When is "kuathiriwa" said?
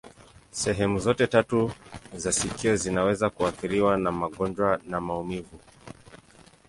3.29-3.97